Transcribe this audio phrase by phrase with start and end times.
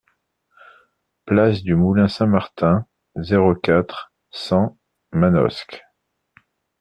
[1.27, 4.79] Place du Moulin Saint-Martin, zéro quatre, cent
[5.11, 5.83] Manosque